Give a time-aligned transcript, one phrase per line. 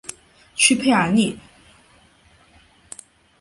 [0.55, 1.37] 屈佩尔利。